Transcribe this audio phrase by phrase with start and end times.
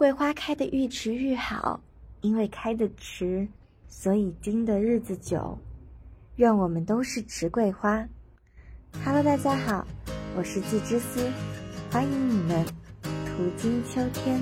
[0.00, 1.78] 桂花开得愈迟愈好，
[2.22, 3.46] 因为开得迟，
[3.86, 5.58] 所以经的日子久。
[6.36, 8.08] 愿我们都是迟桂花。
[9.04, 9.86] Hello，大家好，
[10.34, 11.30] 我是季之思，
[11.92, 12.64] 欢迎你们
[13.26, 14.40] 途经秋天。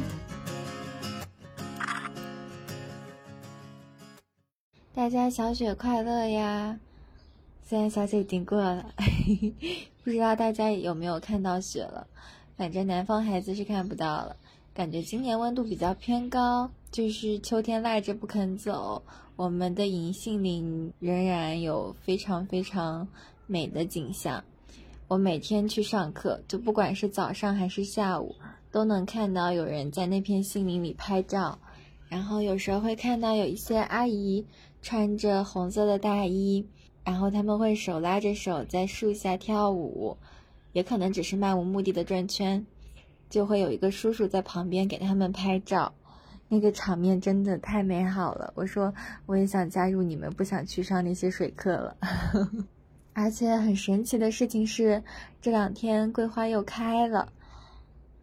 [4.95, 6.79] 大家小雪快乐呀！
[7.64, 8.95] 虽然小雪已经过了，
[10.04, 12.07] 不知道大家有没有看到雪了。
[12.57, 14.36] 反正南方孩子是看不到了。
[14.79, 19.03] 感觉今年温度比较偏高，就是秋天赖着不肯走。
[19.35, 23.09] 我们的银杏林仍然有非常非常
[23.49, 24.45] 美的景象。
[25.09, 28.36] 我每天去上课，就不管是早上还是下午，
[28.71, 31.58] 都能看到有人在那片杏林里拍照。
[32.08, 34.47] 然后有时候会看到有一些阿姨
[34.81, 36.64] 穿着红色的大衣。
[37.03, 40.17] 然后他们会手拉着手在树下跳舞，
[40.72, 42.64] 也可能只是漫无目的的转圈，
[43.28, 45.92] 就会有一个叔叔在旁边给他们拍照，
[46.48, 48.52] 那个场面真的太美好了。
[48.54, 48.92] 我说
[49.26, 51.96] 我也想加入你们，不想去上那些水课了。
[53.12, 55.02] 而且很神奇的事情是，
[55.42, 57.32] 这两天桂花又开了。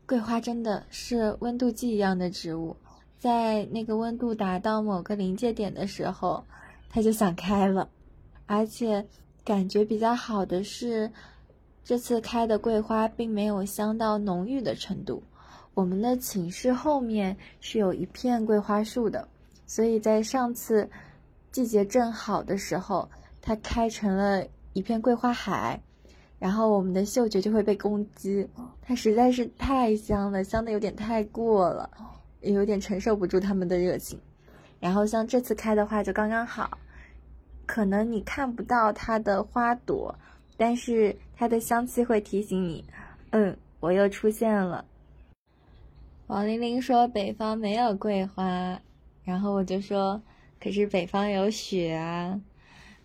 [0.05, 2.77] 桂花真的是温度计一样的植物，
[3.17, 6.45] 在那个温度达到某个临界点的时候，
[6.89, 7.89] 它就想开了。
[8.45, 9.05] 而且
[9.43, 11.11] 感觉比较好的是，
[11.86, 15.22] 这次开的桂花并没有香到浓郁的程度。
[15.75, 19.28] 我们的寝室后面是有一片桂花树的，
[19.67, 20.89] 所以在上次
[21.52, 23.08] 季节正好的时候，
[23.39, 25.80] 它开成了一片桂花海，
[26.39, 28.50] 然后我们的嗅觉就会被攻击。
[28.81, 31.88] 它实在是太香了，香的有点太过了，
[32.41, 34.19] 也有点承受不住他们的热情。
[34.80, 36.80] 然后像这次开的话，就刚刚好。
[37.67, 40.13] 可能你看不到它的花朵，
[40.57, 42.83] 但是它的香气会提醒你，
[43.31, 44.85] 嗯，我又出现了。
[46.27, 48.79] 王玲玲说北方没有桂花，
[49.23, 50.21] 然后我就说，
[50.59, 52.41] 可是北方有雪啊，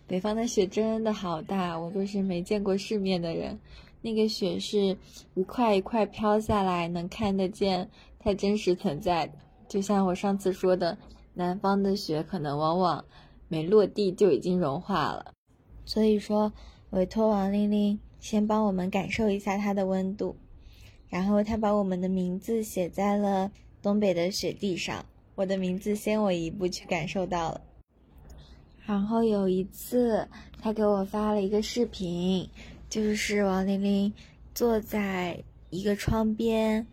[0.07, 3.59] 北方的雪真的好大，我就是没见过世面的人，
[4.01, 4.97] 那个雪是
[5.33, 9.33] 一块一块飘下来，能看得见它真实存在的。
[9.67, 10.97] 就像我上次说的，
[11.33, 13.03] 南方的雪可能往往。
[13.47, 15.33] 没落地就已经融化了，
[15.83, 16.53] 所以说
[16.91, 20.35] 委托王玲玲先帮我们感受一下它的温度，
[21.09, 27.61] 然后她把我们的名字写在了东北的雪地上，我的名字先我一步去感受到了。
[28.85, 30.27] 然后有一次，
[30.61, 32.49] 她给我发了一个视频，
[32.89, 34.13] 就是王玲玲
[34.53, 36.87] 坐在一个窗边，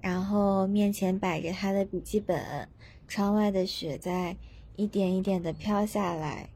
[0.00, 2.68] 然后面前摆着她的笔记本，
[3.06, 4.36] 窗外的雪在。
[4.74, 6.48] 一点一点的飘下来，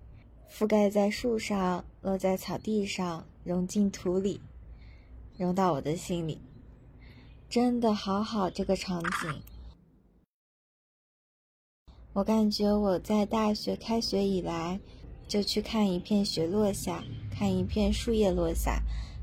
[0.51, 4.41] 覆盖在树上，落在草地上，融进土里，
[5.37, 6.41] 融到我的心里。
[7.49, 9.43] 真的好好，这个场景。
[12.15, 14.81] 我感觉我在大学开学以来，
[15.29, 18.83] 就去看一片雪落下，看一片树叶落下，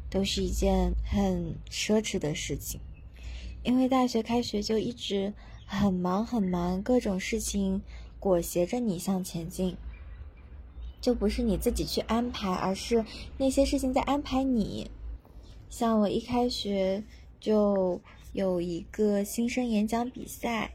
[0.09, 2.79] 都是一件很奢侈的事情。
[3.63, 5.33] 因为大学开学就一直
[5.65, 7.81] 很忙很忙，各种事情。
[8.19, 9.75] 裹挟着你向前进，
[11.03, 13.03] 就不是你自己去安排，而是
[13.37, 14.89] 那些事情在安排你。
[15.69, 17.03] 像我一开学
[17.41, 17.99] 就
[18.31, 20.73] 有一个新生演讲比赛，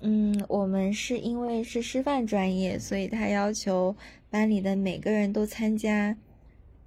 [0.00, 3.94] 嗯，我们是因为是师范专业，所以他要求
[4.30, 6.16] 班里的每个人都参加，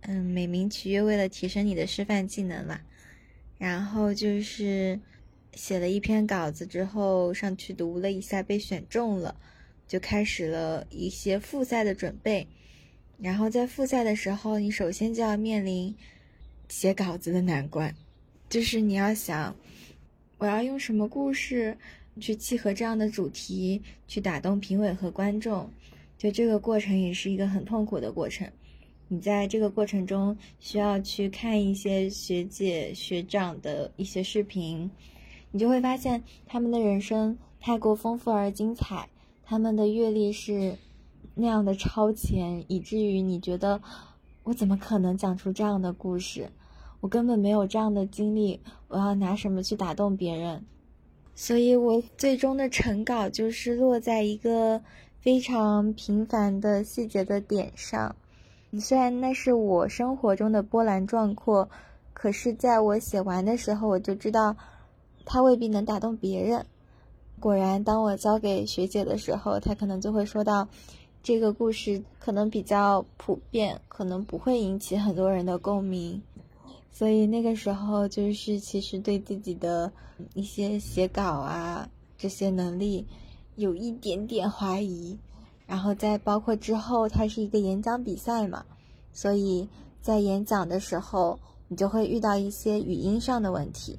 [0.01, 2.79] 嗯，美名其曰为了提升你的师范技能嘛。
[3.59, 4.99] 然后就是
[5.53, 9.35] 写了一篇稿子之后上去读了一下，被选中了。
[9.85, 12.47] 就开始了一些复赛的准备，
[13.19, 15.95] 然后在复赛的时候，你首先就要面临
[16.67, 17.93] 写稿子的难关，
[18.49, 19.55] 就是你要想，
[20.37, 21.77] 我要用什么故事
[22.19, 25.69] 去契合这样的主题，去打动评委和观众，
[26.17, 28.47] 就这个过程也是一个很痛苦的过程。
[29.07, 34.89] 你在这个过程中需要去看一些学姐学长的一些视频，
[35.51, 39.07] 你就会发现他们的人生太过丰富而精彩。
[39.45, 40.75] 他们的阅历是
[41.35, 43.81] 那样的超前，以至于你觉得
[44.43, 46.51] 我怎么可能讲出这样的故事？
[46.99, 50.63] 我根本没有这样的经历，我要拿什么去打动别人？
[51.35, 54.81] 所以我最终的成稿就是落在一个
[55.19, 58.15] 非常平凡的细节的点上。
[58.79, 61.69] 虽然那是我生活中的波澜壮阔，
[62.13, 64.55] 可是在我写完的时候，我就知道
[65.25, 66.65] 它未必能打动别人。
[67.39, 70.67] 果然，当我交给学姐的时候，她可能就会说到，
[71.23, 76.21] 这个故事可能比较普遍，可能不会引起很多人的共鸣。
[76.91, 79.91] 所以那个时候，就是其实对自己的
[80.33, 83.07] 一些写稿啊，这些能力
[83.55, 85.17] 有一点点怀疑。
[85.65, 88.65] 然后再包括之后，它是一个演讲比赛嘛，
[89.13, 89.67] 所以
[90.01, 91.39] 在演讲的时候，
[91.69, 93.97] 你就会遇到一些语音上的问题。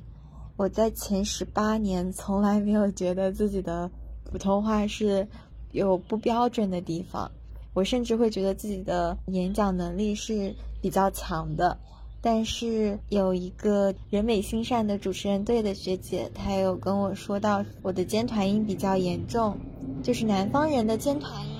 [0.56, 3.90] 我在前十八年从来没有觉得自己的
[4.30, 5.26] 普通话是
[5.74, 7.30] 有不标准的地方，
[7.74, 11.76] 我甚至会觉得自己的演讲能力是比较强的。
[12.22, 19.58] 但是有一个人美心善的主持人队的学姐，她有跟我说到我的尖团音比较严重，
[20.02, 21.52] 就是南方人的尖团音，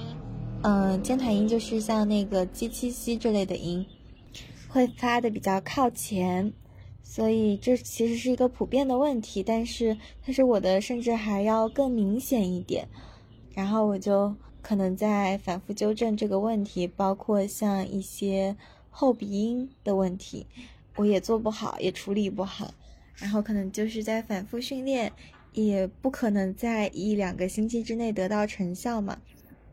[0.63, 3.85] 嗯，尖团音就是像那个鸡、七、西这类的音，
[4.69, 6.51] 会发的比较靠前，
[7.03, 12.89] 所以这其实是一个普遍的问题，但是但是我的甚至还要更明显一点，
[13.55, 18.57] 然后我就可能在反复纠正这个问题，包括像一些。
[18.97, 20.47] 后鼻音的问题，
[20.95, 22.73] 我也做不好，也处理不好，
[23.17, 25.13] 然后可能就是在反复训练，
[25.53, 29.19] 也不可能在一两个星期之内得到成效嘛，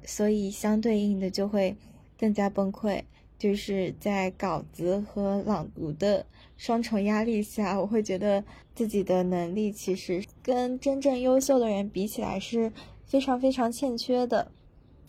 [0.04, 1.78] 所以相对应的就会
[2.18, 3.04] 更加崩溃，
[3.38, 6.26] 就是在稿子和朗读的
[6.58, 8.44] 双重压力下，我会觉得
[8.74, 12.74] 自己的能力其实跟真正优秀的人比起来是
[13.12, 14.50] 非常非常欠缺的，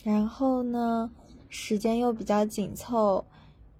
[0.03, 1.09] 然后呢，
[1.49, 3.25] 时间又比较紧凑。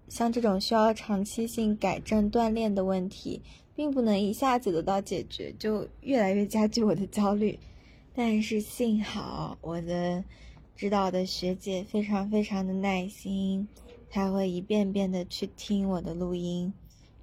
[0.07, 3.43] 像这种需要长期性改正锻炼的问题，
[3.75, 7.59] 并不能一下子得到解决，就越来越加剧我的焦虑。
[8.15, 10.23] 但是幸好我的
[10.77, 13.67] 指导的学姐非常非常的耐心，
[14.09, 16.73] 她会一遍遍的去听我的录音，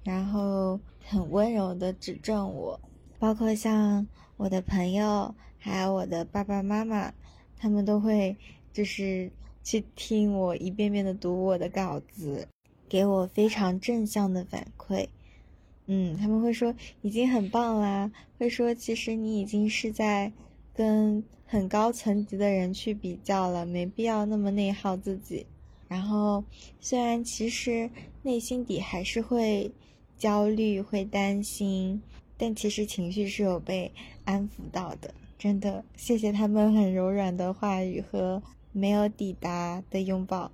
[0.04, 2.78] 然后很温柔的指正我。
[3.18, 4.06] 包括像
[4.36, 7.14] 我的朋友，还有我的爸爸妈妈，
[7.56, 8.36] 他们都会
[8.72, 9.30] 就是
[9.62, 12.48] 去听我一遍遍的读我的稿子。
[12.88, 15.06] 给我非常正向的反馈，
[15.86, 20.32] 嗯，他们会说已经很棒啦，会说其实你已经是在
[20.74, 25.46] 跟很高层级的人去比较了，没必要那么内耗自己。
[25.86, 26.42] 然后
[26.80, 27.88] 虽然其实
[28.24, 29.70] 内心底还是会
[30.18, 32.02] 焦虑、会担心，
[32.36, 33.92] 但其实情绪是有被
[34.30, 35.12] 安抚到的。
[35.38, 38.42] 真的，谢谢他们很柔软的话语和
[38.72, 40.50] 没有抵达的拥抱。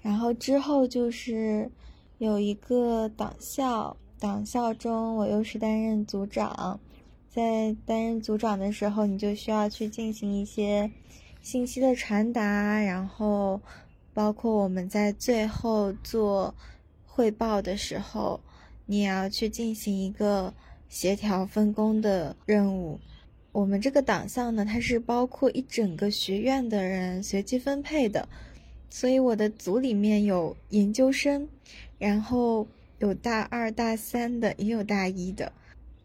[0.00, 1.70] 然后之后就是
[2.18, 6.78] 有一个党校，党校中我又是担任组长，
[7.28, 10.90] 在担任组长的时候，你就需要去进行一些
[11.42, 13.60] 信息的传达，然后
[14.14, 16.54] 包括我们在最后做
[17.04, 18.40] 汇报的时候，
[18.86, 20.54] 你也要去进行一个
[20.88, 23.00] 协调分工的任务。
[23.52, 28.28] 我们这个党校呢，它是包括一整个学院的人随机分配的。
[28.88, 31.48] 所以我的组里面有研究生，
[31.98, 32.66] 然后
[32.98, 35.52] 有大二、大三的，也有大一的，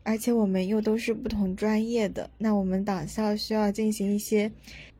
[0.04, 2.30] 而且我们又都是不同专业的。
[2.38, 4.52] 那我们党校需要进行一些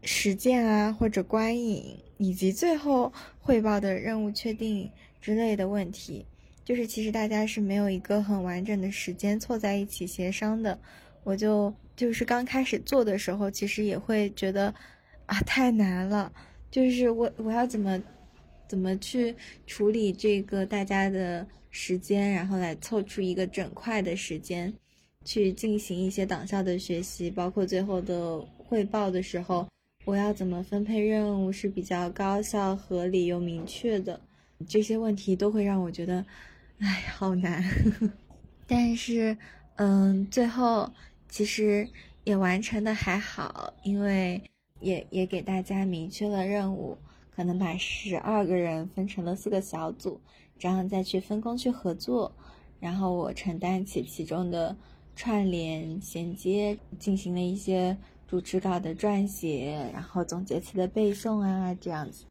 [0.02, 4.90] 实践啊，或者观影，以及最后汇报的任务确定
[5.22, 6.26] 之类的问题，
[6.64, 10.80] 就是其实大家是没有一个很完整的时间凑在一起协商的。
[11.24, 14.74] 我就就是刚开始做的时候，其实也会觉得
[15.26, 16.32] 啊，太难了。
[16.70, 18.02] 就是我我要怎么，
[18.68, 19.34] 怎么去
[19.66, 24.74] 处理这个大家的时间，然后来凑出一个整块的时间，
[25.24, 29.68] 去进行一些党校的学习，包括最后的汇报的时候，
[30.04, 34.20] 我要怎么分配任务是比较高效、合理又明确的，
[34.68, 36.26] 这些问题都会让我觉得，
[36.80, 37.64] 哎，好难。
[38.68, 39.38] 但是，
[39.76, 40.92] 嗯，最后
[41.30, 41.88] 其实
[42.24, 44.42] 也完成的还好，因为。
[44.82, 46.98] 也也给大家明确了任务，
[47.34, 50.20] 可能把十二个人分成了四个小组，
[50.60, 52.32] 这样再去分工去合作，
[52.80, 54.76] 然后我承担起其中的
[55.16, 62.26] 串联衔接，进行了一些主持稿的撰写，然后总结词的背诵啊，这样子，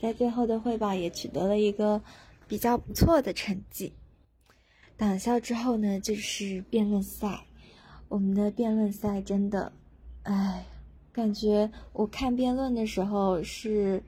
[0.00, 2.02] 在最后的汇报也取得了一个
[2.48, 3.92] 比较不错的成绩。
[4.96, 7.44] 党校之后呢，就是辩论赛，
[8.10, 9.72] 我们的辩论赛真的，
[10.24, 10.66] 唉。
[11.12, 14.00] 感觉我看辩论的时候是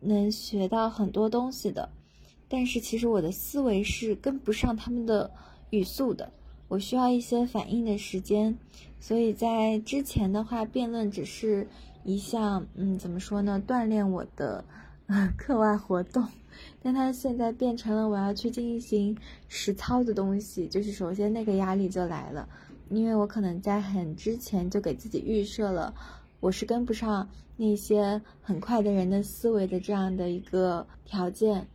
[0.00, 1.88] 能学到很多东西的，
[2.48, 5.30] 但是其实我的思维是跟不上他们的
[5.70, 6.32] 语速的，
[6.68, 8.56] 我需要一些反应的时间。
[9.00, 11.66] 所以在之前的话，辩论只是
[12.04, 14.64] 一项，嗯，怎么说呢，锻炼我的
[15.36, 16.26] 课外活动。
[16.82, 19.16] 但它现在变成了我要去进行
[19.48, 22.48] 实操的东西，就是首先那个压力就来了，
[22.90, 25.94] 因为我可能在很之前就给自己预设了。
[26.40, 31.66] 我是跟不上那些很快的人的思维的这样的一个条件，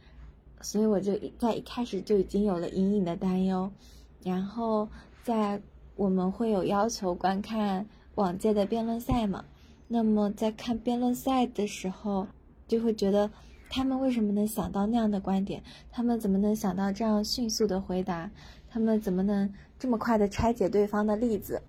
[0.61, 3.71] 所以我就在一开始就已经有了隐隐的担忧。
[4.23, 4.87] 然后
[5.23, 5.61] 在
[5.95, 9.43] 我们会有要求观看往届的辩论赛嘛。
[9.89, 12.25] 那么在看辩论赛的时候，
[12.67, 13.29] 就会觉得
[13.69, 15.61] 他们为什么能想到那样的观点？
[15.91, 18.31] 他们怎么能想到这样迅速的回答？
[18.69, 21.61] 他们怎么能这么快的拆解对方的例子？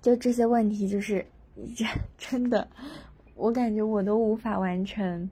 [0.00, 1.26] 就这些问题，就是
[1.74, 2.68] 真 真的，
[3.34, 5.28] 我感觉我都无法完成。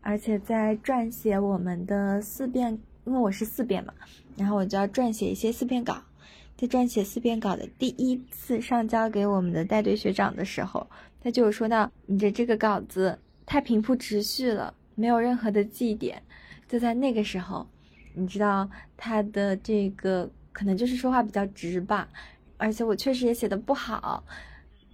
[0.00, 3.92] 而且在撰写我们的四辩，因为我是四辩嘛，
[4.36, 6.00] 然后我就要撰写一些四辩稿。
[6.56, 10.86] 在撰写四辩稿的第一次上交给我们的带队学长的时候，
[11.20, 16.22] 他就有说到你的这个稿子太平铺直叙了，没有任何的记点。
[16.68, 17.66] 就在那个时候，
[18.14, 22.08] 你知道他的这个可能就是说话比较直吧，
[22.56, 24.24] 而且我确实也写的不好，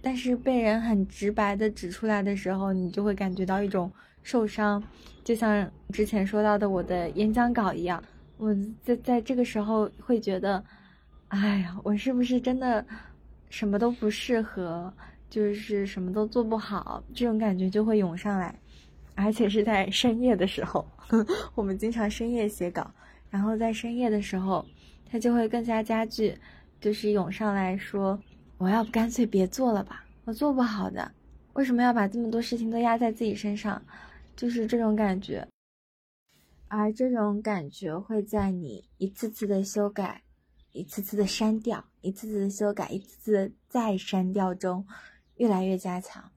[0.01, 3.89] 但是被人很直白的指出来的时候，你就会感觉到一种。
[4.25, 4.81] 受伤，
[5.21, 8.01] 就像之前说到的我的演讲稿一样，
[8.37, 10.63] 我在在这个时候会觉得，
[11.27, 12.85] 哎呀，我是不是真的
[13.49, 14.93] 什么都不适合，
[15.29, 18.57] 就是什么都做不好，这种感觉就会涌上来，
[19.13, 20.87] 而且是在深夜的时候，
[21.53, 22.89] 我们经常深夜写稿，
[23.29, 24.65] 然后在深夜的时候，
[25.13, 26.35] 它就会更加加剧，
[26.81, 28.19] 就是涌上来说，
[28.57, 31.11] 我要不干脆别做了吧，我做不好的，
[31.53, 33.79] 为什么要把这么多事情都压在自己身上？
[34.35, 35.47] 就是这种感觉，
[36.67, 40.23] 而这种感觉会在你一次次的修改、
[40.71, 44.83] 一次次的删掉、一次次的修改、一次次的再删掉中，
[45.35, 46.31] 越来越加强。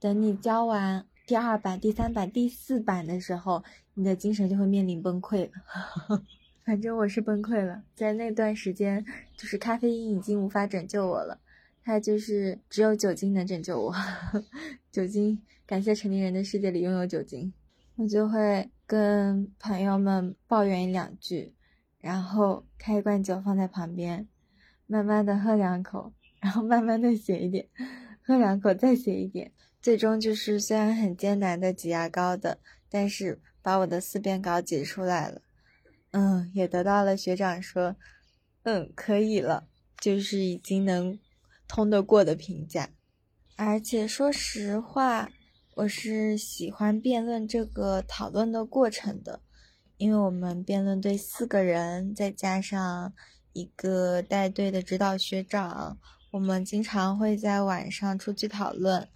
[0.00, 6.22] 等你交完第二版、第三版、第四版的时候，你的精神就会面临崩溃了。
[6.66, 9.06] 反正我是崩溃了，在那段时间，
[9.36, 11.40] 就是咖啡因已经无法拯救我了，
[11.84, 13.94] 它就是只有酒精能拯救我，
[14.90, 15.40] 酒精。
[15.64, 17.52] 感谢成年人的世界里拥有酒精，
[17.94, 21.54] 我就会跟朋友们抱怨一两句，
[22.00, 24.26] 然后开一罐酒放在旁边，
[24.88, 27.68] 慢慢的喝两口，然后慢慢的写一点，
[28.22, 32.58] 喝两口再写一点，最终就是虽然很艰难的挤牙膏的，
[32.90, 35.42] 但是把我的四篇稿挤出来了，
[36.12, 37.96] 嗯，也得到了学长说，
[38.62, 39.68] 嗯，可以了，
[40.00, 41.18] 就是已经能
[41.68, 42.90] 通得过的评价，
[43.56, 45.30] 而且说实话。
[45.76, 49.42] 我是喜欢辩论这个讨论的过程的，
[49.98, 53.12] 因为我们辩论队四个人，再加上
[53.52, 55.98] 一个带队的指导学长，
[56.30, 59.06] 我们经常会在晚上出去讨论，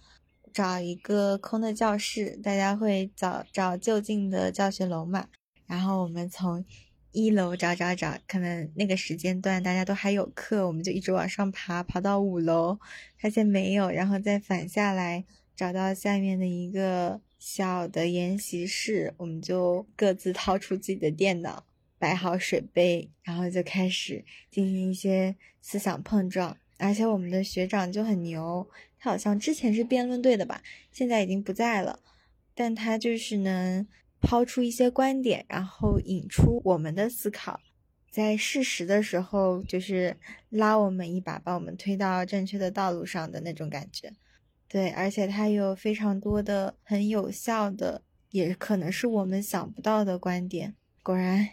[0.53, 5.29] 找一个空的教室，大家会找找就近的教学楼嘛，
[5.71, 6.65] 然后我们从
[7.13, 12.77] 一楼找找找，可能那个时间段大家都还有课，我们就一直往上爬，爬到五楼，
[13.17, 15.23] 发现没有，然后再返下来。
[15.55, 21.63] 找到下面的一个小的研习室，我们就各自掏出自己的电脑，
[21.97, 26.57] 摆好水杯，然后就开始进行一些思想碰撞。
[26.79, 28.67] 而且我们的学长就很牛，
[28.99, 30.61] 他好像之前是辩论队的吧，
[30.91, 31.99] 现在已经不在了，
[32.53, 33.87] 但他就是能
[34.21, 37.59] 抛出一些观点，然后引出我们的思考，
[38.09, 40.15] 在事实的时候就是
[40.49, 44.13] 拉我们一把，把我们推到正确的道路上的那种感觉。
[44.67, 50.75] 对，而且他有非常多的很有效的，也可能是我们想不到的观点。
[51.03, 51.49] 果然，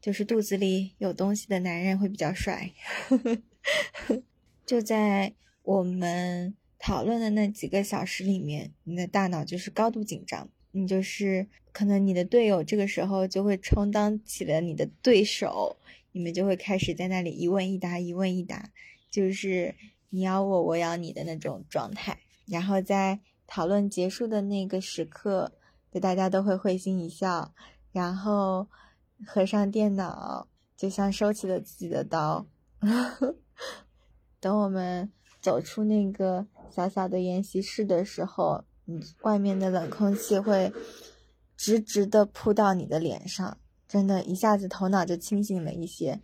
[0.00, 2.72] 就是肚子里有东西的男人会比较帅。
[4.66, 15.78] 就在我们讨论的那几个小时里面，你的大脑就是高度紧张，你就是可能你的队友这个时候就会充当起了你的对手，
[16.12, 18.70] 你们就会开始在那里一问一答，一问一答，
[19.10, 19.74] 就是
[20.10, 22.18] 你咬我，我咬你的那种状态。
[22.46, 25.52] 然后在讨论结束的那个时刻，
[25.90, 27.54] 就大家都会会心一笑，
[27.90, 28.68] 然后
[29.26, 32.46] 合上电脑，就像收起了自己的刀。
[34.38, 38.64] 等我们走出那个小小的研习室的时候，
[39.22, 40.72] 外面的冷空气会
[41.56, 46.20] 直直的扑到你的脸上，真的，一下子头脑就清醒了一些。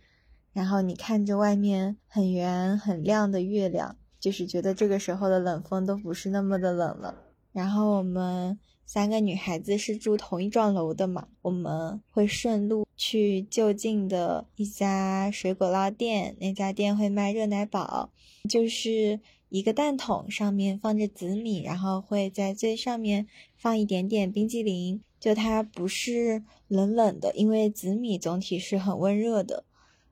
[0.51, 3.97] 然后你看着外面很圆很亮的月亮。
[4.23, 7.13] 就是觉得这个时候的冷风都不是那么的冷了。
[7.51, 18.13] 然后我们三个女孩子是住同一幢楼的嘛，我们会顺路去就近的一家水果捞店，那家店会卖热奶宝，
[18.49, 19.19] 就是
[19.53, 29.63] 一个蛋筒上面放着紫米，然后会在最上面放一点点冰激凌，就它不是冷冷的，因为紫米总体是很温热的。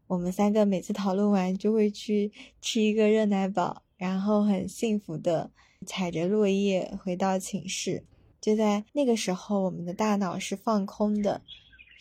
[0.06, 2.32] 我们三个每次讨论完就会去
[2.62, 3.82] 吃一个热奶宝。
[3.98, 5.52] 然后很幸福的
[5.86, 8.04] 踩着落叶回到寝室，
[8.40, 11.42] 就在那个时候，我们的大脑是放空的，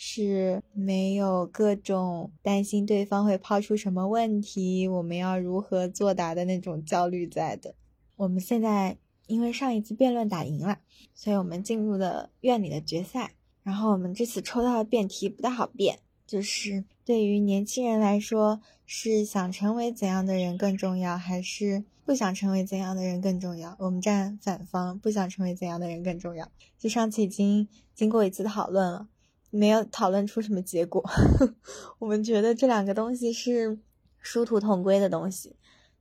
[0.03, 7.75] 是没有各种担心对方会抛出什么问题，我们要如何作答的那种焦虑在的。
[8.17, 10.79] 我们现在因为上一次辩论打赢了，
[11.13, 13.33] 所以我们进入了院里的决赛。
[13.63, 23.77] 然后我们这次抽到的辩题不大好辩，就是对于年轻人来说，是想成为怎样的人更重要，还是不想成为怎样的人更重要？
[23.79, 26.51] 我们站反方，不想成为怎样的人更重要。
[26.79, 29.07] 就上次已经经过一次讨论了，
[29.51, 31.05] 没有讨论出什么结果。
[31.99, 33.79] 我们觉得这两个东西是
[34.19, 35.57] 殊途同归的东西，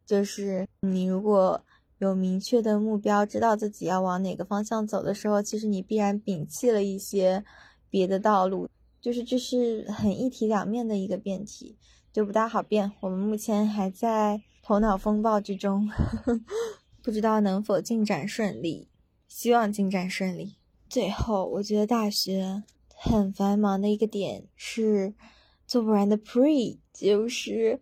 [0.06, 1.64] 就是你如果
[1.98, 7.44] 有明确的目标，知道自己要往哪个方向走的时候，其实你必然摒弃了一些
[7.90, 8.70] 别的道路，
[9.02, 11.78] 就是这是很一体两面的一个辩题，
[12.14, 12.92] 就不大好辩。
[13.02, 15.90] 我们目前还在头脑风暴之中，
[17.04, 18.88] 不知道能否进展顺利，
[19.28, 20.56] 希望进展顺利。
[20.88, 22.64] 最后，我觉得大学
[23.02, 25.14] 很繁忙的一个点是
[25.66, 27.80] 做不完的 pre，就是。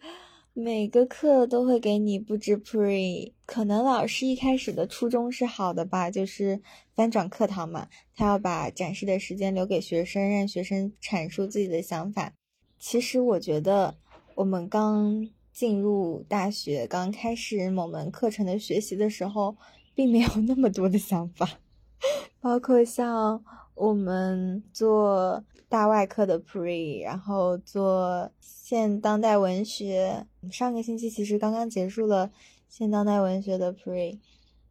[0.60, 6.60] 每个课都会给你布置 pre，可能老师一开始的初衷是好的吧，就是
[6.96, 12.34] 翻转课堂嘛，他要把展示的时间留给学生，让学生阐述自己的想法。
[12.80, 13.94] 其实我觉得，
[14.34, 19.56] 我们刚进入大学，刚开始某门课程的学习的时候，
[19.94, 21.60] 并没有那么多的想法，
[22.42, 23.44] 包括像
[23.78, 25.44] 我们做。
[25.70, 30.26] 大外科的 pre，然后做现当代文学。
[30.50, 32.32] 上个星期其实刚刚结束了
[32.70, 34.18] 现当代文学的 pre，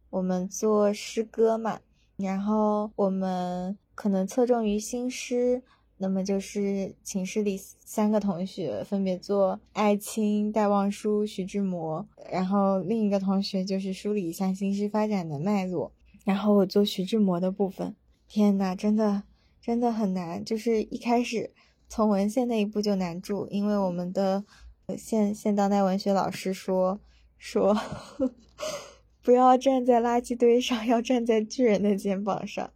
[0.09, 1.81] 我们做诗歌嘛，
[2.15, 5.61] 然后我们可能侧重于新诗，
[5.97, 15.91] 那么就是寝室里三个同学分别做艾青、戴望舒、徐志摩，然后另一个同学就是梳理一下新诗发展的脉络，
[16.25, 17.95] 然后我做徐志摩的部分。
[18.27, 19.23] 天呐，真的。
[19.59, 21.51] 真的很难，就是一开始
[21.89, 24.45] 从文献那一步就难住，因为我们的
[24.97, 27.01] 现现当代文学老师说
[27.37, 27.77] 说
[29.21, 32.71] 不要站在垃圾堆上，要站在巨人的肩膀上。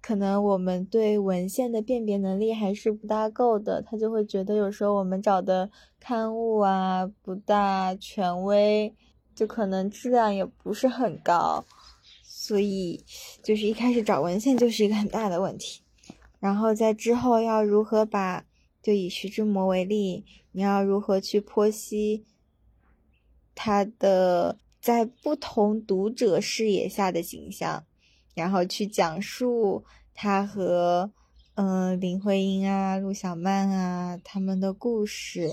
[0.00, 5.68] 可能我们对文献的辨别能力还是不大够的，他就会觉得有时候我们找的
[5.98, 8.94] 刊物啊不大权威，
[9.34, 11.64] 就可能质量也不是很高，
[12.48, 13.04] 所以
[13.42, 15.82] 就是一开始找文献就是一个很大的问题。
[16.40, 18.42] 然后在之后要如何把，
[18.82, 22.24] 就以徐志摩为例，你要如何去剖析
[23.54, 27.84] 他的在不同读者视野下的形象，
[28.34, 29.84] 然后去讲述
[30.14, 31.12] 他和
[31.52, 35.52] 嗯林徽因啊、陆小曼啊他们的故事，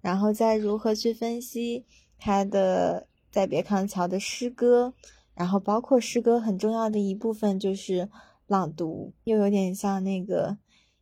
[0.00, 1.84] 然后再如何去分析
[2.16, 4.94] 他的在别康桥的诗歌，
[5.38, 8.10] 然后包括诗歌很重要的一部分就是。
[8.48, 10.56] 朗读又有点像那个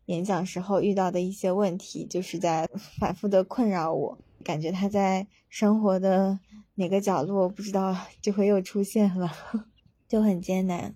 [0.06, 2.68] 演讲时候遇到的一些问题，就是在
[2.98, 6.40] 反复的困扰我，感觉他在生活的
[6.74, 9.30] 哪个角落不知道 就会又出现了，
[10.08, 10.92] 就很艰难。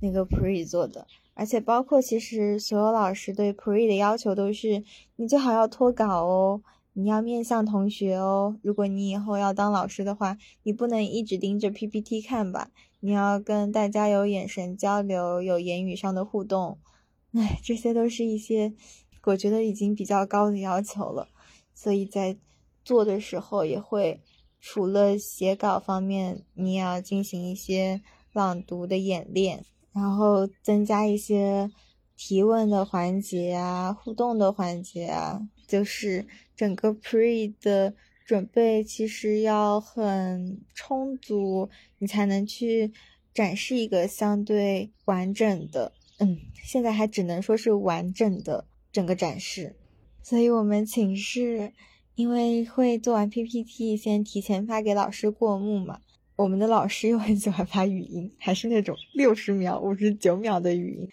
[0.00, 4.84] 那个 pre 做的，而且包括其实所有老师对 pre 的要求都是，
[5.16, 6.60] 你最好要脱稿哦，
[6.94, 8.56] 你要面向同学哦。
[8.62, 12.70] 如果你以后要当老师的话，你不能一直盯着 PPT 看吧。
[13.00, 16.78] 你要跟大家有眼神交流，有言语上的互动，
[17.32, 18.72] 哎，这些都是一些
[19.24, 21.28] 我觉得已经比较高的要求了。
[21.74, 22.36] 所以在
[22.84, 24.20] 做的时候，也会
[24.60, 28.00] 除了写稿方面，你也要进行一些
[28.32, 31.70] 朗读的演练，然后增加一些
[32.16, 37.94] 提问的环节啊，互动的环节啊，就是整个 pre 的。
[38.26, 42.90] 准备其实要很充足，你才能去
[43.34, 49.76] 展示一个相对完整的，嗯，现在还只能说是完整的整个展示。
[50.22, 51.74] 所以我们寝室
[52.14, 56.00] 因为会做完 PPT，先提前发给老师过目嘛。
[56.36, 61.08] 我们的老师又很喜欢发语音，还是那种六十秒、五十九秒的语音。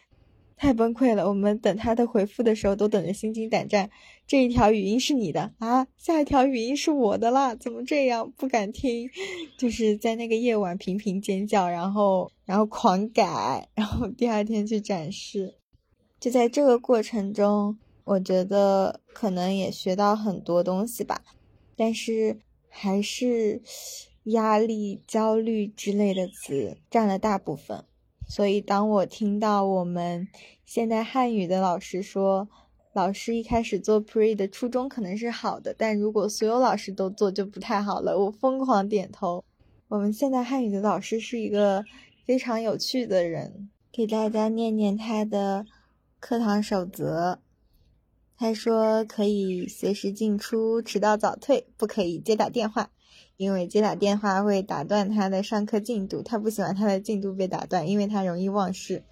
[0.62, 1.28] 太崩溃了！
[1.28, 3.90] 我们等他的回复的时候都等得心惊胆战。
[4.28, 8.32] 这一条语音是你的啊，下一条语音是我的啦，怎么这样？
[8.38, 9.10] 不敢听，
[9.58, 15.56] 就是在那个夜晚频频尖叫，然后然后狂改，然后第二天去展示。
[16.20, 21.24] 就在这个过程中，我觉得可能也学到很多东西吧，
[21.76, 22.38] 但是
[22.70, 23.64] 还是
[24.26, 27.84] 压力、焦虑之类的词占了大部分。
[28.32, 30.26] 所以，当我听到我们
[30.66, 32.48] 现代汉语的老师说，
[32.94, 38.18] 老师一开始做 pre 的初衷可能是好的，但如果所有老师都做就不太好了。
[38.18, 39.44] 我疯狂点头。
[39.90, 41.84] 我们现代汉语的老师是一个
[42.26, 45.66] 非常有趣的人，给大家念念他的
[46.22, 47.42] 课堂守则。
[48.38, 52.92] 他说可以随时进出，迟到早退，不可以接打电话，
[53.42, 56.22] 因为接打电话会打断他的上课进度。
[56.22, 59.04] 他不喜欢他的进度被打断，因为他容易忘事，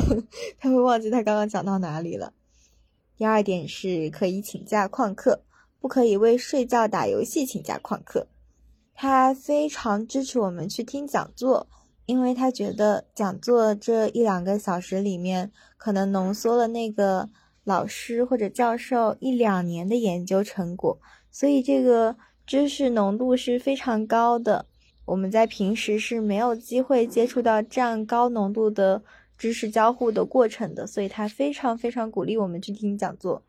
[0.60, 2.34] 他会忘记他刚刚讲到哪里了。
[3.16, 5.42] 第二点是可以请假旷课，
[5.80, 8.26] 不可以为睡觉打游戏请假旷课。
[8.92, 11.66] 他非常支持我们去听讲座，
[12.04, 17.30] 因为他觉得讲座这一两个小时里面可能浓缩了那个。
[17.62, 20.98] 老师或者教授一两年的研究成果，
[21.30, 22.16] 所以这个
[22.50, 24.66] 知识浓度是非常高的。
[25.04, 29.04] 我们在平时是没有机会接触到这样高浓度的
[29.38, 33.44] 知识交互的过程的，所以他非常非常鼓励我们去听讲座。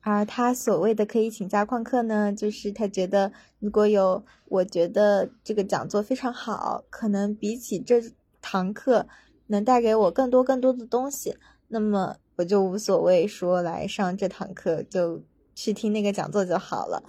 [0.00, 8.00] 而他所谓的可以请假旷课呢，就是他觉得如果有我觉得这个讲座非常好，可能比起这
[8.40, 9.08] 堂课
[9.48, 12.14] 能带给我更多更多的东西，那么。
[12.36, 15.22] 我就无所谓，说来上这堂课就
[15.54, 17.02] 去听那个讲座就好了，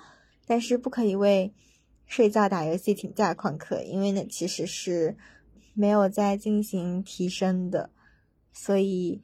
[0.48, 1.54] 但是不可以为
[2.06, 5.18] 睡觉打游戏请假旷课，因为那其实是
[5.74, 7.92] 没有在进行提升的。
[8.54, 9.22] 所以，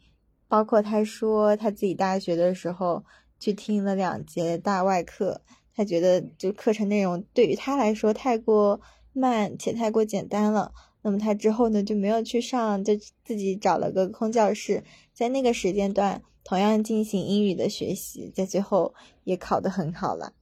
[0.50, 3.04] 包括他说他自己大学的时候
[3.40, 5.42] 去听了两节大外课，
[5.74, 8.82] 他觉得就课程内容对于他来说太过
[9.14, 10.74] 慢且太过简单了。
[11.02, 14.84] 那么他之后呢就没有去上，就自己找了个空教室，
[15.14, 20.34] 在那个时间段同样进行英语的学习，在最后也考得很好了。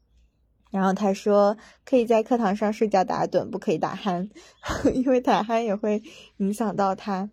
[0.72, 1.56] 然后他说
[1.86, 4.28] 可以在课堂上睡觉打盹，不可以打鼾，
[4.96, 6.02] 因为打鼾也会
[6.38, 7.30] 影响到他。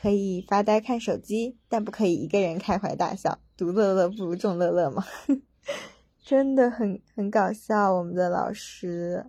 [0.00, 3.38] 可以发呆看手机，但不可以一个人开怀大笑。
[3.56, 5.02] 独乐乐不如众乐乐嘛，
[6.22, 9.24] 真的很很搞笑，我们的老师。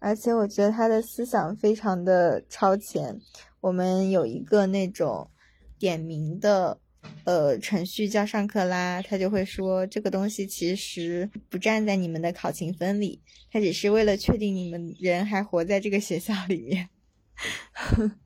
[0.00, 3.20] 而且我觉得他的思想非常的超前。
[3.60, 5.30] 我们有一个那种
[5.78, 6.79] 点名的
[7.24, 16.88] 呃程序叫上课啦，他就会说这个东西其实不站在你们的考勤分里，他只是为了确定你们人还活在这个学校里面。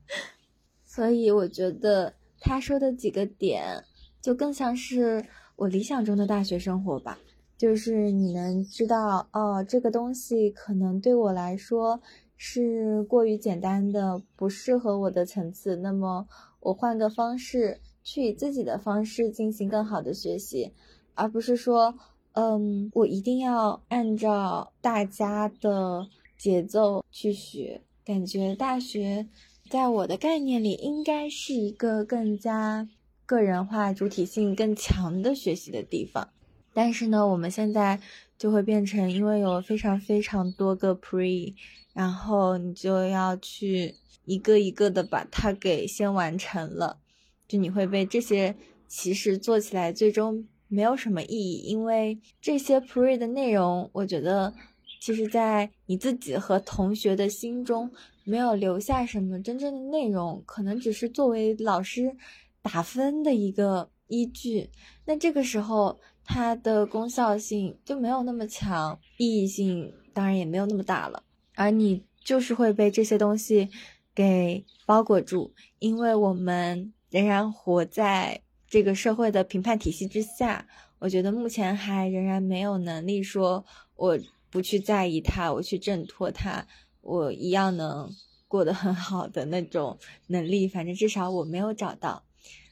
[0.83, 3.83] 所以我觉得他说的几个点，
[4.21, 7.17] 就更像是我理想中的大学生活吧。
[7.57, 12.01] 就是你能知道哦，这个东西可能对我来说
[12.35, 15.77] 是过于简单的，不适合我的层次。
[15.77, 16.27] 那么
[16.59, 20.71] 我换个方式，去以自己的方式进行更好的学习，
[21.15, 21.95] 而不是说，
[22.33, 27.81] 嗯，我一定要按照大家的节奏去学。
[28.05, 29.27] 感觉大学
[29.67, 32.87] 在我的概念里应该是一个更加
[33.25, 36.29] 个人化、主体性更强的学习的地方。
[36.75, 37.99] 但是呢，我们现在
[38.37, 41.55] 就会变成，因为有非常非常多个 pre，
[41.93, 46.99] 然后你就要去一个一个的把它给先完成了，
[47.47, 48.55] 就你会被这些
[48.87, 54.53] 其实做起来最终没有什么意义，因为这些 pre 的内容，我觉得
[55.01, 57.91] 其实在你自己和同学的心中
[58.23, 62.15] 没有留下什么真正的内容，可能只是作为老师
[62.61, 64.69] 打分的一个依据。
[65.05, 65.99] 那这个时候。
[66.27, 71.21] 它的功效性就没有那么强，意义性当然也没有那么大了。
[71.53, 73.69] 而你就是会被这些东西
[74.15, 80.67] 给包裹住，因为我们仍然活在这个社会的评判体系之下。
[80.99, 83.63] 我觉得目前还仍然没有能力说，
[83.95, 86.67] 我不去在意它，我去挣脱它，
[86.99, 88.11] 我一样能
[88.49, 89.97] 过得很好的那种
[90.27, 90.67] 能力。
[90.67, 92.23] 反正至少我没有找到。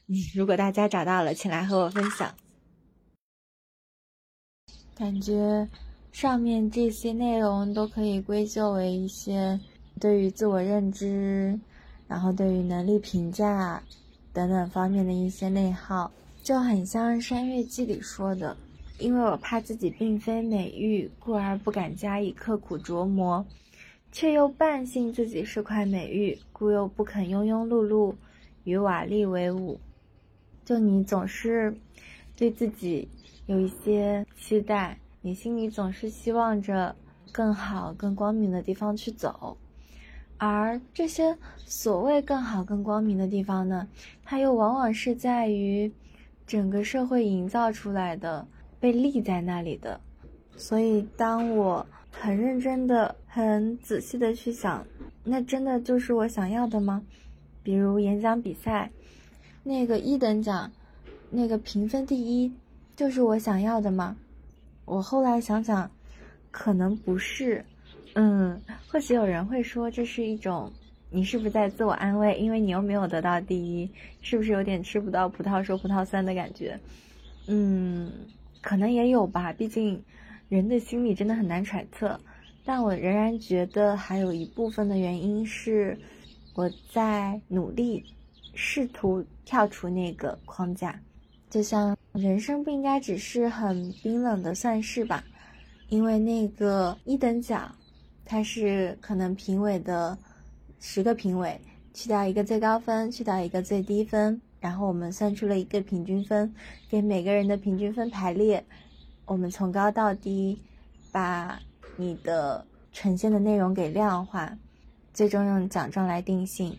[0.08, 2.34] 嗯，如果大家找到了，请来和我分享。
[4.94, 5.66] 感觉
[6.12, 9.58] 上面这些内容都可以归咎为一些
[9.98, 11.58] 对于自我认知，
[12.06, 13.82] 然后对于能力评价
[14.34, 18.54] 等等方面的一些内耗，就很像《山月记》里说的
[18.98, 23.44] ：“因为我怕自己并非美玉，故而不敢加以刻苦琢磨；
[24.10, 28.14] 却又半信自己是块美玉，故又不肯庸庸碌碌
[28.64, 29.78] 与瓦砾为伍。”
[30.66, 31.74] 就你总是
[32.36, 33.08] 对自己。
[33.46, 36.96] 有一些期待，你心里总是希望着
[37.30, 39.54] 更好、更光明的地方去走，
[40.46, 43.88] 而这些所谓更好、更光明的地方呢，
[44.24, 45.92] 它又往往是在于
[46.46, 48.46] 整个社会营造出来的、
[48.78, 50.00] 被立在那里的。
[50.56, 54.86] 所以，当我很认真的、很仔细的去想，
[55.24, 57.02] 那真的就是我想要的吗？
[57.62, 58.90] 比如演讲比赛，
[59.62, 60.70] 那个一等奖，
[61.30, 62.52] 那个评分第一。
[62.94, 64.16] 就是我想要的吗？
[64.84, 65.90] 我后来想想，
[66.50, 67.64] 可能不是。
[68.14, 70.72] 嗯，或许有人会说这是一种，
[71.10, 72.38] 你是不是在自我安慰？
[72.38, 73.90] 因为你又没有得到第一，
[74.22, 76.78] 是不是有点吃不到葡萄说葡萄酸的感觉？
[77.46, 78.10] 嗯，
[78.60, 80.02] 可能也有吧，毕竟
[80.48, 82.18] 人的心理真的很难揣测。
[82.64, 85.98] 但我仍然觉得还有一部分的原因是，
[86.54, 88.02] 我在努力
[88.54, 90.98] 试图跳出那个框架。
[91.50, 95.22] 就像人生不应该只是很冰冷的算式吧，
[95.88, 97.72] 因为那个一等奖，
[98.34, 100.18] 它是可能评委的
[100.80, 101.56] 十个评委
[101.92, 104.40] 去掉一个最高分，去掉一个最低分。
[104.58, 106.52] 然后我们算出了一个平均分，
[106.90, 108.64] 给每个人的平均分排列，
[109.24, 110.58] 我们从高到低，
[111.12, 111.60] 把
[111.96, 114.58] 你的呈现的内容给量化，
[115.12, 116.76] 最终用奖状来定性。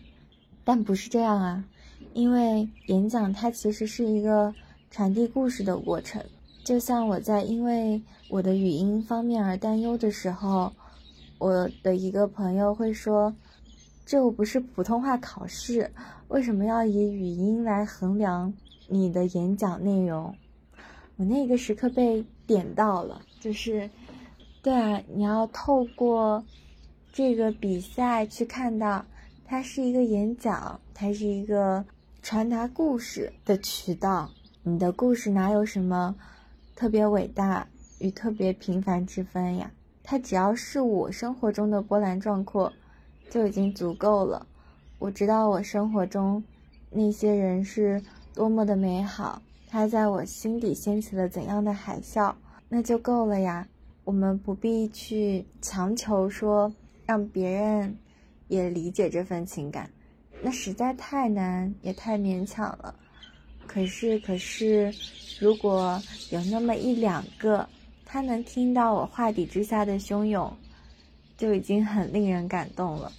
[0.62, 1.64] 但不是这样啊，
[2.12, 4.54] 因为演讲它其实是一个
[4.90, 6.22] 传递故事的过程。
[6.62, 10.70] 就像我在因为我的语音方面而担忧的时候，
[11.38, 13.34] 我的一个朋友会说。
[14.08, 15.90] 这又不是普通话考试，
[16.28, 18.54] 为什么要以语音来衡量
[18.88, 20.32] 你的演讲内容？
[21.16, 23.90] 我那个时刻被点到了，就是，
[24.62, 26.44] 对啊，你要透过
[27.12, 29.04] 这个比赛去看到，
[29.44, 31.84] 它是一个演讲，它是一个
[32.22, 34.30] 传达故事的渠道。
[34.62, 36.14] 你的故事哪有什么
[36.76, 37.66] 特别伟大
[37.98, 39.68] 与特别平凡之分呀？
[40.06, 42.72] 它只要是我生活中的波澜壮阔。
[43.28, 44.46] 就已经足够了。
[45.00, 46.40] 我知道我生活中
[46.90, 48.00] 那些人是
[48.32, 52.32] 多么的美好，他在我心底掀起了怎样的海啸，
[52.68, 53.66] 那就够了呀。
[54.04, 56.72] 我们不必去强求说
[57.04, 57.98] 让别人
[58.46, 59.90] 也理解这份情感，
[60.40, 62.94] 那实在太难也太勉强了。
[63.66, 64.94] 可是，可是，
[65.40, 67.68] 如果有那么一两个，
[68.06, 70.50] 他能听到我话底之下的汹涌。
[71.38, 73.12] 就已经很令人感动了，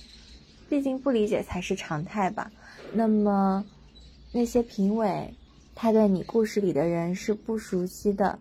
[0.68, 2.52] 毕竟不理解才是常态吧。
[2.92, 3.64] 那么，
[4.32, 5.32] 那些评委，
[5.76, 8.40] 他对你故事里的人是不熟悉的，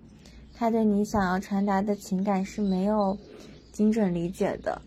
[0.54, 3.18] 他对你想要传达的情感是没有
[3.70, 4.80] 精准理解的，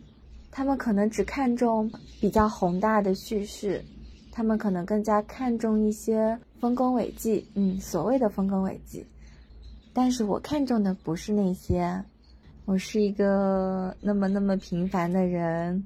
[0.49, 3.85] 他们可能只看重比较宏大的叙事，
[4.31, 9.05] 他们可能更加看重一些丰功伟绩，嗯，所谓的丰功伟绩。
[9.99, 12.05] 但是我看中的不是那些。
[12.63, 15.83] 我是一个那么那么平凡的人，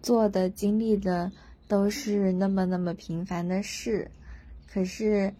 [0.00, 1.30] 做的经历的
[1.68, 4.10] 都是那么那么平凡的事，
[4.66, 5.30] 可是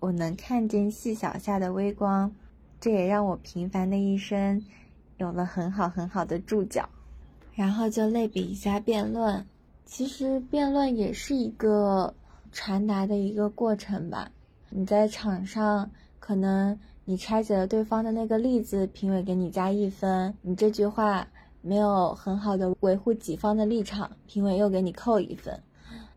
[0.00, 2.34] 我能看见细小下的微光，
[2.80, 4.60] 这也让我平凡的一生
[5.18, 6.88] 有了很好很好的注脚。
[7.54, 9.46] 然后就类比一下辩论，
[9.86, 12.12] 其实辩论也是一个
[12.50, 14.28] 传达的一个过程吧。
[14.70, 16.76] 你在场上可能。
[17.08, 21.26] 你拆解了对方的那个例子，评委给你加一分；你这句话
[21.62, 25.58] 没有很好的维护己方的立场，评委又给你扣一分。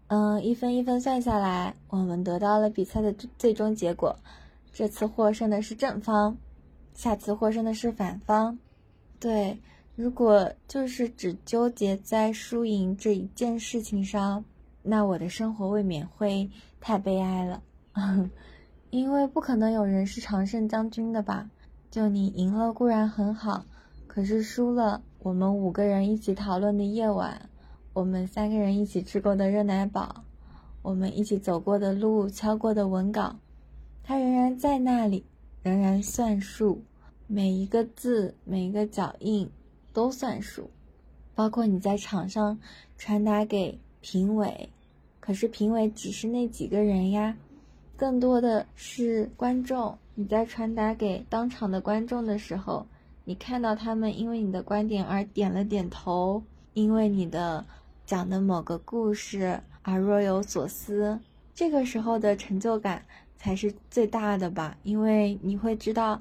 [0.08, 4.14] 嗯，一分一分算下来，我们得到了比赛的最终结果。
[4.74, 6.38] 这次获胜的是正方，
[6.94, 8.60] 下次获胜的是反方。
[9.18, 9.58] 对，
[9.96, 14.44] 如果就是只纠结在输赢这一件事情上，
[14.84, 16.50] 那我的生活未免会
[16.82, 17.64] 太悲哀了。
[18.92, 21.50] 因为不可能有人是常胜将军的吧？
[21.90, 23.66] 就你赢了固然很好，
[24.06, 27.50] 可是输了，我们五个人一起讨论的夜晚，
[27.94, 30.26] 我们三个人一起吃过的热奶堡，
[30.82, 33.38] 我们一起走过的路、敲过的文稿，
[34.04, 35.24] 它仍然在那里，
[35.64, 36.82] 仍然算数，
[37.28, 39.50] 每一个字、每一个脚印
[39.94, 40.70] 都算数，
[41.34, 42.60] 包括你在场上
[42.98, 44.70] 传达给评委，
[45.22, 47.38] 可是评委只是那几个人呀。
[48.02, 52.84] 更多的是观众，你在传达给当场的观众的时候，
[53.26, 56.42] 你看到他们因为你的观点而点了点头，
[56.74, 57.64] 因为你的
[58.04, 61.20] 讲的某个故事而若有所思，
[61.54, 63.06] 这个时候的成就感
[63.38, 64.76] 才是最大的吧？
[64.82, 66.20] 因为你会知道，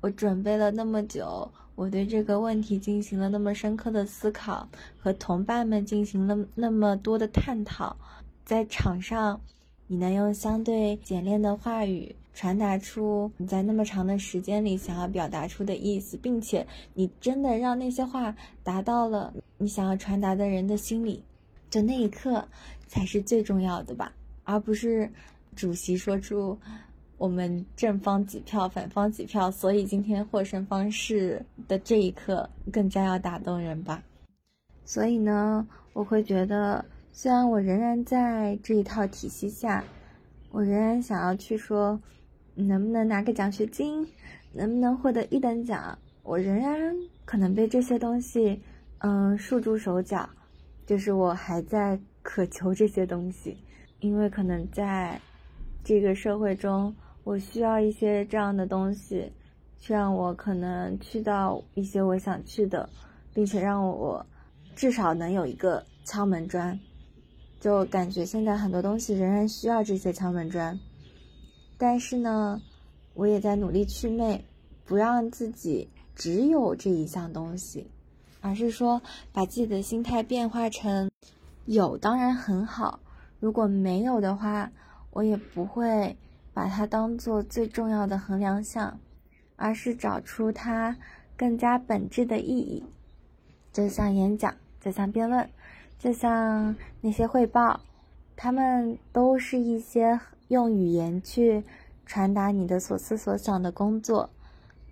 [0.00, 7.96] 我准备了那么久，我对这个问题进行了那么深刻的思考，和同伴们进行了那么多的探讨，
[8.44, 9.40] 在场上。
[9.92, 21.20] 你能用相对简练的话语传达出你在那么长的时间里想要表达出的意思，并且你真的让那些话达到了你想要传达的人的心里，
[21.70, 22.46] 就那一刻
[22.86, 24.12] 才是最重要的吧，
[24.44, 25.10] 而不是
[25.56, 26.56] 主席说出
[27.18, 34.00] 我们正方几票，反方几票，所以今天获胜方是的这一刻更加要打动人吧。
[34.84, 36.84] 所以呢，我会觉得。
[37.12, 39.84] 虽然我仍然在这一套体系下，
[40.50, 42.00] 我仍然想要去说，
[42.54, 44.06] 能不能拿个奖学金，
[44.52, 48.62] 能不能获得一等奖，我仍然可能被这些东西，
[48.98, 50.28] 嗯，束住手脚，
[50.86, 53.58] 就是我还在渴求这些东西，
[53.98, 55.20] 因为可能在
[55.84, 56.94] 这个社会中，
[57.24, 59.30] 我需要一些这样的东西，
[59.78, 62.88] 去让我可能去到一些我想去的，
[63.34, 64.24] 并且让我
[64.74, 66.78] 至少能有一个敲门砖。
[67.60, 70.80] 就感觉现在很多东西仍然需要这些敲门砖，
[71.76, 72.62] 但是呢，
[73.12, 74.42] 我也在努力去魅，
[74.86, 77.86] 不让自己只有这一项东西，
[78.40, 81.10] 而是说把自己的心态变化成
[81.66, 82.98] 有当然很好，
[83.38, 84.72] 如果没有的话，
[85.10, 86.16] 我也不会
[86.54, 88.98] 把它当做最重要的衡量项，
[89.56, 90.96] 而是找出它
[91.36, 92.82] 更加本质的意义，
[93.70, 95.50] 就像演讲，就像辩论。
[96.00, 97.78] 就像那些汇报，
[98.34, 101.62] 他们都是一些用语言去
[102.06, 104.30] 传达你的所思所想的工作。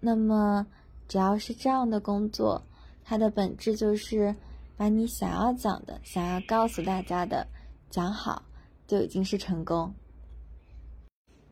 [0.00, 0.66] 那么，
[1.08, 2.62] 只要是这样的工作，
[3.02, 4.36] 它的本质就是
[4.76, 7.46] 把你想要讲的、想要告诉大家的
[7.88, 8.42] 讲好，
[8.86, 9.94] 就已经是成功。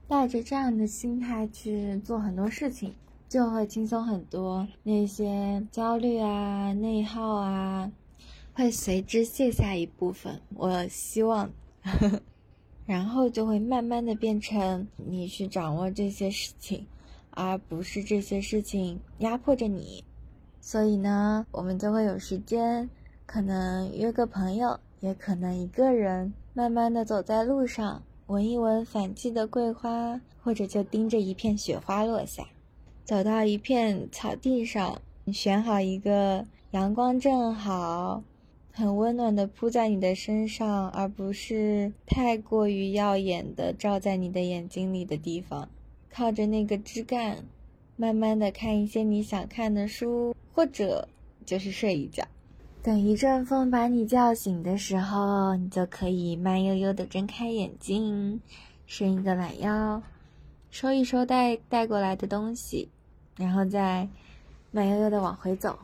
[0.07, 2.95] 带着这样的心态去做很多事情，
[3.27, 4.69] 就会轻松很多。
[4.83, 7.90] 那些焦虑啊、内耗啊。
[8.57, 11.51] 会随之卸下一部分，我希望，
[12.87, 16.87] 然后就会慢慢的变成你去掌握这些事情，
[17.33, 20.03] 而不是这些事情压迫着你。
[20.59, 22.88] 所以呢，我们就会有时间，
[23.27, 32.42] 可能约个朋友，也可能一个人，慢慢的走在路上，闻一闻反季的桂花，或者就盯着一片雪花落下，
[33.05, 34.99] 走到一片草地上，
[35.31, 38.23] 选好一个阳光正好。
[38.78, 45.66] 很温暖的铺在你的身上，而不是太过于耀眼的照在你的眼睛里的地方。
[46.12, 47.38] 靠着那个枝干，
[47.96, 51.08] 慢慢的看一些你想看的书，或者
[51.46, 52.22] 就是睡一觉。
[52.82, 58.42] 等一阵风把你叫醒的时候，你就可以慢悠悠的睁开眼睛，
[58.86, 60.02] 伸一个懒腰，
[60.70, 62.90] 收一收带带过来的东西，
[63.38, 64.06] 然后再
[64.70, 65.78] 慢悠悠的往回走。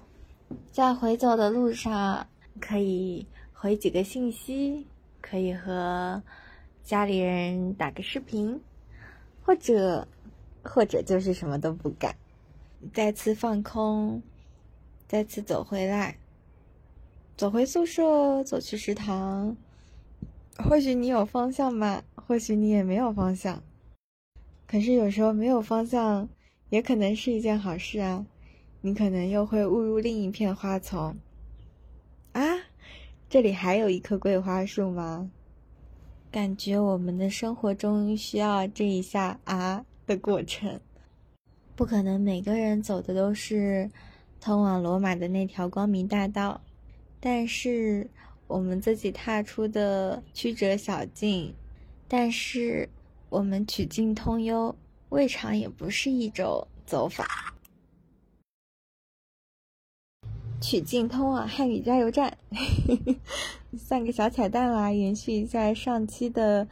[0.70, 2.26] 在回走的路上。
[2.61, 4.87] 可以回几个信息，
[5.21, 6.23] 可以和
[6.83, 8.61] 家里人打个视频，
[9.45, 10.07] 或者，
[10.62, 12.15] 或者就是什么都不干，
[12.93, 14.23] 再次放空，
[15.07, 16.17] 再次走回来，
[17.37, 19.57] 走回宿舍，走去食堂。
[20.59, 23.62] 或许你有方向吧，或许你也没有方向。
[24.67, 26.29] 可是有时候没有方向，
[26.69, 28.27] 也可能是一件好事啊，
[28.81, 31.17] 你可能又会误入另一片花丛。
[33.33, 35.31] 这里还有一棵桂花树吗？
[36.31, 40.79] 感觉我们的生活中需要这一下啊的过程。
[41.75, 43.90] 不可能每个人走的都是
[44.38, 46.61] 通往罗马的那条光明大道，
[47.21, 48.07] 但是
[48.49, 51.55] 我们自己踏出的曲折小径，
[52.07, 52.87] 但是
[53.31, 54.77] 我们曲径通幽，
[55.09, 57.55] 未尝也不是一种走法。
[60.62, 62.38] 曲径通往汉语加油站，
[63.77, 64.92] 算个小彩蛋啦！
[64.92, 66.68] 延续一下上期的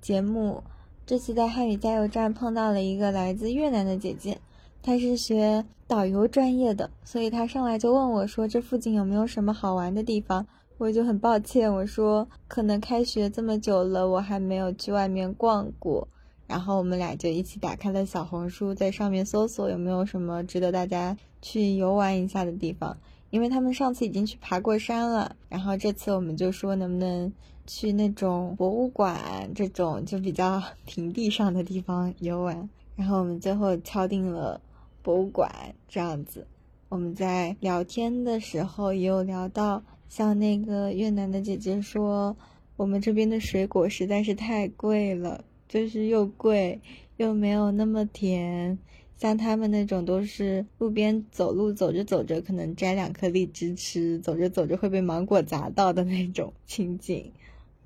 [0.00, 0.62] 节目，
[1.04, 4.38] 这次在汉语加油站碰到了一个来自越南的姐姐，
[4.80, 10.46] 她是学导游专业的，所以她上来就问我说：“这附近有没有什么好玩的地方？”
[10.78, 16.06] 我就很抱歉，我说：“可能开学这么久了，我还没有去外面逛过。”
[16.46, 22.96] 然后我们俩就一起打开了小红书，在上面搜索有没有什么值得大家去游玩一下的地方。
[23.32, 27.32] 因为他们上次已经去爬过山了，然后这次我们就说能不能
[27.66, 34.60] 去那种博物馆这种就比较 平地上的地方游玩，然后我们最后敲定了
[35.02, 35.50] 博物馆
[35.88, 36.46] 这样子。
[36.90, 42.36] 我们在聊天的时候也有聊到，像那个越南的姐姐说，
[42.76, 46.78] 我们这边的水果实在是太贵了，就是又贵
[47.16, 48.78] 又没有那么甜。
[49.22, 57.30] 像他们那种都是路边走路走着走着，可能摘两颗荔枝吃，走着走着会被芒果砸到的那种 情景，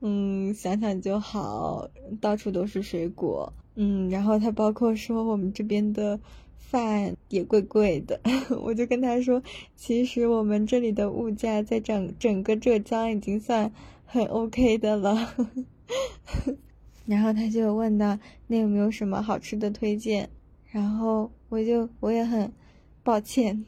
[0.00, 1.90] 嗯，想想就好，
[2.22, 6.18] 到处都是水果，嗯，然后他包括说我们这边的
[6.56, 8.18] 饭也贵贵的，
[8.64, 9.42] 我就跟他说，
[9.76, 13.70] 其实我们这里的物价在整整个浙江已经算
[14.06, 15.34] 很 OK 的了，
[17.04, 20.30] 然后他就问到那有没有什么好吃的推荐。
[20.76, 22.52] 然后我就我也很
[23.02, 23.64] 抱歉，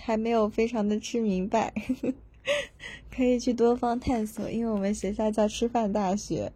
[0.00, 1.74] 还没有非常的吃明白，
[3.12, 6.52] 可以去多方探索，因为我们学校叫吃饭大学。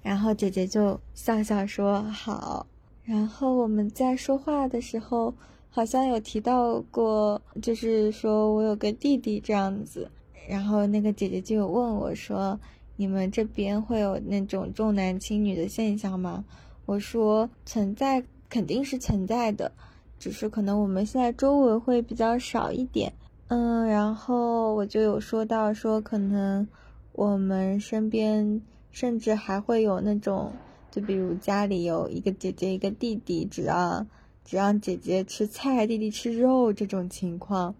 [0.00, 2.68] 然后姐姐就笑笑说好。
[3.02, 5.34] 然后我们在说话的时候，
[5.70, 10.08] 好像有提到过，就是说我有个弟弟这样子。
[10.48, 12.60] 然后那个姐姐就有问我说
[12.94, 16.44] ：“你们这边会有那种重男轻女的现象吗？”
[16.86, 18.22] 我说存在。
[18.48, 19.70] 肯定是存在的，
[20.18, 23.12] 只是可能我们现在周围会比较少一点。
[23.48, 26.66] 嗯，然后我就有说到说，可能
[27.12, 30.52] 我们身边甚至还会有那种，
[30.90, 34.06] 就比如家里有一个姐姐一个弟弟，只让
[34.44, 37.74] 只让姐姐吃菜，弟弟吃肉这种情况，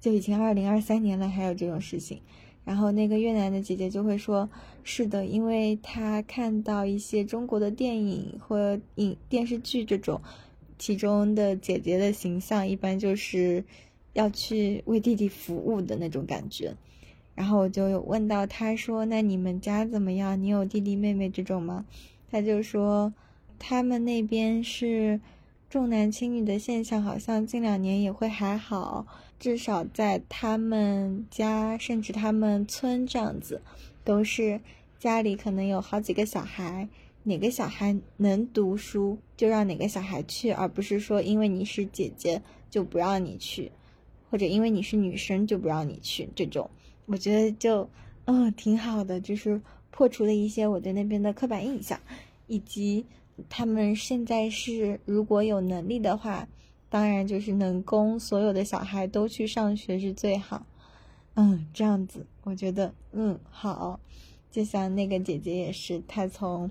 [0.00, 2.20] 就已经二零二三年了，还有这种事情。
[2.64, 4.48] 然后那个越南的姐姐就会说
[4.84, 10.20] ：“是的，因为她看到一些中国的电影或影电视剧这种，
[10.78, 13.64] 其中的姐姐的形象一般就是
[14.12, 16.74] 要去为弟弟服务的那种感觉。”
[17.34, 20.40] 然后我就问到她说：“那你们家怎么样？
[20.40, 21.86] 你有弟弟妹妹这种吗？”
[22.30, 23.12] 她就说
[23.58, 25.18] ：“他们那边是
[25.70, 29.06] 重男轻女的现象，好像近两年也会还好。”
[29.38, 33.62] 至少在他们家，甚至他们村这样子，
[34.04, 34.60] 都是
[34.98, 36.86] 家里可能有好几个小孩，
[37.22, 43.72] 哪个小孩能读书就让哪个小孩去，而不是说因为你是姐姐就不让你去，
[44.28, 46.28] 或者因为你是女生就不让你去。
[46.34, 46.68] 这种
[47.06, 47.88] 我觉得就
[48.26, 49.58] 嗯挺好的，就是
[49.90, 51.98] 破除了一些我对那边的刻板印象，
[52.46, 53.06] 以及
[53.48, 56.46] 他们现在是如果有能力的话。
[56.92, 60.66] 当然，就是能供所有的小孩都去上学是最好。
[61.34, 64.00] 嗯，这样子，我觉得，嗯，好。
[64.50, 66.68] 就像那个姐姐也是，她从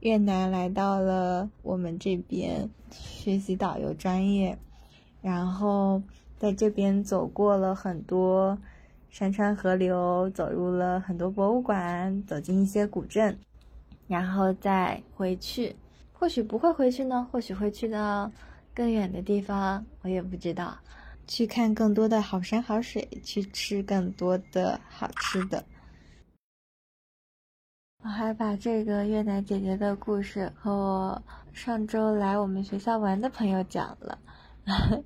[0.00, 4.58] 越南来到了我们这边学习导游专业，
[5.22, 6.02] 然后
[6.38, 8.58] 在这边走过了很多
[9.08, 13.38] 山川河流，走入了很多博物馆，走进一些古镇，
[14.06, 15.74] 然后再回去。
[16.22, 18.30] 或许不会回去呢，或许会去到。
[18.72, 20.78] 更远的地方我也不知道，
[21.26, 25.64] 去看更多的好山好水，去吃更多的好吃的。
[28.04, 34.18] 我还把这个越南姐姐的故事和我上周来我们学校玩的朋友讲了。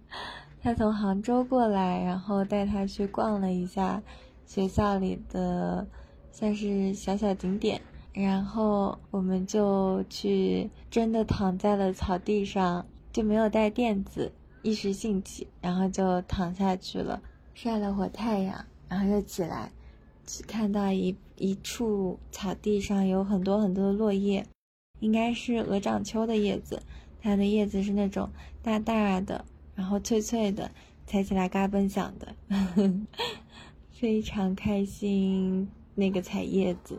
[0.62, 4.02] 他从杭州过来，然后带他去逛了一下
[4.44, 5.86] 学校里的
[6.30, 7.80] 算是小小景点，
[8.16, 12.84] 然后我们就去真的躺在了草地上。
[13.12, 17.22] 就没有带垫子，一时兴起，然后就躺下去了，
[17.54, 19.72] 晒了会太阳，然后又起来，
[20.26, 24.44] 去看到一一处草地上有很多很多的落叶，
[25.00, 26.82] 应该是鹅掌楸的叶子，
[27.22, 28.28] 它的叶子是那种
[28.62, 30.70] 大大的，然后脆脆的，
[31.06, 32.34] 踩起来嘎嘣响的，
[33.92, 35.66] 非常开心。
[35.94, 36.98] 那个采叶子，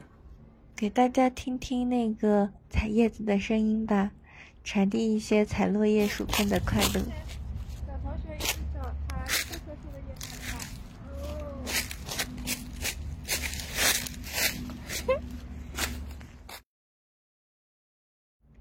[0.78, 4.12] 给大家听听那个采叶子的声音吧。
[4.64, 7.02] 传递一些采落叶薯片的快乐。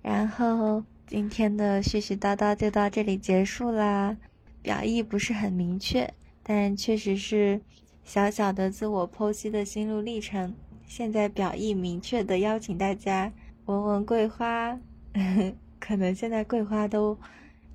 [0.00, 4.16] 然后今天的絮絮叨叨就到这里结束啦。
[4.62, 7.60] 表意不是很明确，但确实是
[8.04, 10.54] 小小的自我剖析的心路历程。
[10.86, 13.30] 现在表意明确的邀请大家
[13.66, 14.78] 闻闻桂花。
[15.78, 17.16] 可能现在桂花都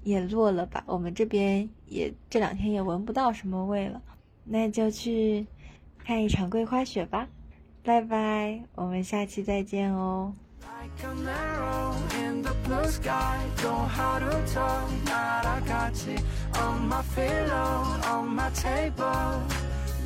[0.03, 4.01] 也落了吧，我们这边也这两天也闻不到什么味了，
[4.43, 5.45] 那就去
[6.03, 7.28] 看一场桂花雪吧，
[7.84, 10.34] 拜拜，我们下期再见哦。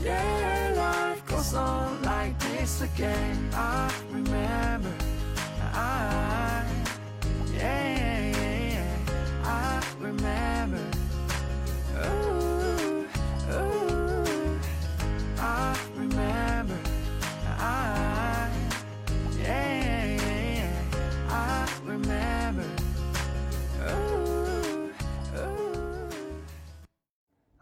[0.05, 3.49] Yeah, life goes on like this again.
[3.55, 4.93] I remember.
[5.73, 6.63] I,
[7.51, 8.97] yeah, yeah, yeah,
[9.43, 10.83] I remember.
[11.97, 12.34] Ooh.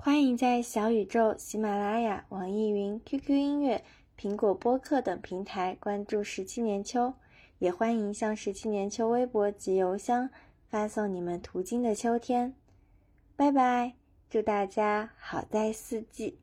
[0.06, 3.86] 欢迎在小宇宙、喜马拉雅、网易云、QQ 音乐、
[4.20, 7.14] 苹果播客等平台关注十七年秋，
[7.60, 10.30] 也欢迎向十七年秋微博及邮箱
[10.68, 12.54] 发送你们途经的秋天。
[13.38, 13.93] 拜拜，
[14.30, 16.43] 祝大家好在四季。